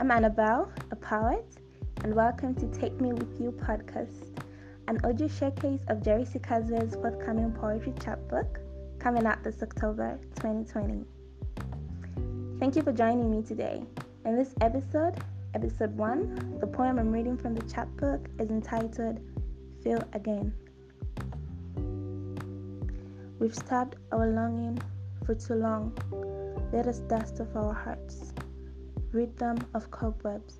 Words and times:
I'm 0.00 0.12
Annabelle, 0.12 0.70
a 0.92 0.96
poet, 0.96 1.44
and 2.04 2.14
welcome 2.14 2.54
to 2.54 2.66
Take 2.68 3.00
Me 3.00 3.12
With 3.12 3.40
You 3.40 3.50
podcast, 3.50 4.38
an 4.86 5.00
audio 5.04 5.26
showcase 5.26 5.80
of 5.88 6.04
Jerry 6.04 6.22
Sikaza's 6.22 6.94
forthcoming 6.94 7.50
poetry 7.50 7.92
chapbook 8.00 8.60
coming 9.00 9.26
out 9.26 9.42
this 9.42 9.60
October 9.60 10.20
2020. 10.36 11.04
Thank 12.60 12.76
you 12.76 12.82
for 12.82 12.92
joining 12.92 13.28
me 13.28 13.42
today. 13.42 13.82
In 14.24 14.36
this 14.36 14.54
episode, 14.60 15.16
episode 15.54 15.96
1, 15.96 16.58
the 16.60 16.68
poem 16.68 17.00
I'm 17.00 17.10
reading 17.10 17.36
from 17.36 17.56
the 17.56 17.62
chapbook 17.68 18.28
is 18.38 18.50
entitled 18.50 19.18
Feel 19.82 20.06
Again. 20.12 20.54
We've 23.40 23.54
stabbed 23.54 23.96
our 24.12 24.28
longing 24.28 24.78
for 25.26 25.34
too 25.34 25.54
long. 25.54 25.92
Let 26.72 26.86
us 26.86 27.00
dust 27.00 27.40
off 27.40 27.56
our 27.56 27.74
hearts, 27.74 28.32
rid 29.12 29.36
them 29.38 29.56
of 29.74 29.90
cobwebs. 29.90 30.58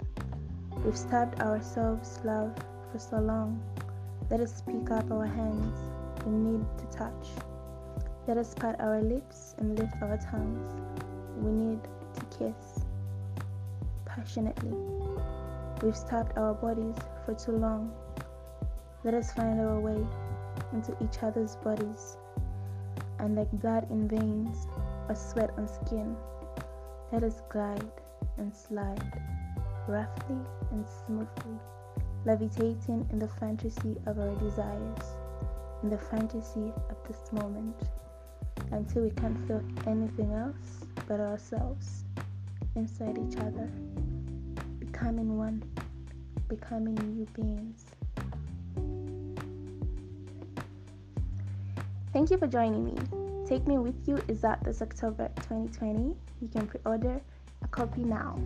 We've 0.85 0.97
stabbed 0.97 1.41
ourselves, 1.41 2.21
love, 2.25 2.55
for 2.91 2.99
so 2.99 3.19
long. 3.19 3.61
Let 4.31 4.41
us 4.41 4.63
pick 4.63 4.91
up 4.91 5.11
our 5.11 5.27
hands 5.27 5.77
We 6.27 6.33
need 6.33 6.65
to 6.79 6.87
touch. 6.97 7.29
Let 8.27 8.37
us 8.37 8.55
part 8.55 8.81
our 8.81 9.01
lips 9.01 9.55
and 9.59 9.79
lift 9.79 9.95
our 10.03 10.19
tongues. 10.19 10.69
We 11.39 11.51
need 11.51 11.81
to 12.15 12.39
kiss 12.39 12.85
passionately. 14.05 14.77
We've 15.83 15.97
stabbed 15.97 16.37
our 16.37 16.55
bodies 16.55 16.97
for 17.25 17.35
too 17.35 17.53
long. 17.53 17.93
Let 19.05 19.15
us 19.15 19.33
find 19.33 19.61
our 19.61 19.81
way 19.81 20.05
into 20.73 20.97
each 21.03 21.23
other's 21.23 21.57
bodies 21.57 22.19
and 23.19 23.37
like 23.37 23.51
blood 23.53 23.87
in 23.91 24.09
veins 24.09 24.67
or 25.09 25.15
sweat 25.15 25.51
on 25.57 25.69
skin, 25.69 26.17
let 27.13 27.23
us 27.23 27.43
glide 27.49 27.91
and 28.39 28.55
slide 28.55 29.21
roughly 29.89 30.37
and 30.71 30.85
smoothly, 31.07 31.59
levitating 32.25 33.07
in 33.11 33.19
the 33.19 33.29
fantasy 33.29 33.97
of 34.07 34.19
our 34.19 34.35
desires, 34.37 34.99
in 35.83 35.91
the 35.91 35.99
fantasy 35.99 36.73
of 36.91 36.97
this 37.07 37.33
moment, 37.33 37.75
until 38.73 39.03
we 39.03 39.11
can't 39.11 39.39
feel 39.47 39.63
anything 39.87 40.33
else 40.33 40.85
but 41.07 41.21
ourselves 41.21 42.05
inside 42.77 43.19
each 43.19 43.37
other, 43.39 43.71
becoming 44.79 45.37
one, 45.37 45.63
becoming 46.49 46.95
new 46.95 47.27
beings. 47.35 47.85
Thank 52.13 52.31
you 52.31 52.39
for 52.39 52.47
joining 52.47 52.85
me. 52.85 52.95
Take 53.47 53.67
Me 53.67 53.79
With 53.79 54.07
You 54.07 54.19
is 54.29 54.45
out 54.45 54.63
this 54.63 54.83
October 54.83 55.31
2020. 55.37 56.15
You 56.41 56.49
can 56.49 56.67
pre 56.67 56.81
order 56.85 57.21
a 57.63 57.69
copy 57.69 58.05
now. 58.05 58.39